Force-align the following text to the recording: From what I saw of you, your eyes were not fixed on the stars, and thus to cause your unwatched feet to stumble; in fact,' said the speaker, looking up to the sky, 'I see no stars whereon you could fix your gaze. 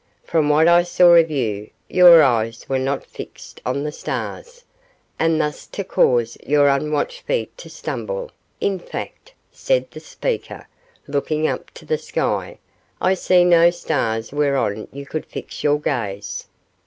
From 0.23 0.49
what 0.49 0.67
I 0.67 0.81
saw 0.81 1.13
of 1.13 1.29
you, 1.29 1.69
your 1.87 2.23
eyes 2.23 2.67
were 2.67 2.79
not 2.79 3.05
fixed 3.05 3.61
on 3.63 3.83
the 3.83 3.91
stars, 3.91 4.63
and 5.19 5.39
thus 5.39 5.67
to 5.67 5.83
cause 5.83 6.39
your 6.43 6.69
unwatched 6.69 7.21
feet 7.21 7.55
to 7.59 7.69
stumble; 7.69 8.31
in 8.59 8.79
fact,' 8.79 9.33
said 9.51 9.91
the 9.91 9.99
speaker, 9.99 10.67
looking 11.05 11.45
up 11.47 11.69
to 11.75 11.85
the 11.85 11.99
sky, 11.99 12.57
'I 12.99 13.13
see 13.13 13.45
no 13.45 13.69
stars 13.69 14.33
whereon 14.33 14.87
you 14.91 15.05
could 15.05 15.27
fix 15.27 15.63
your 15.63 15.79
gaze. 15.79 16.47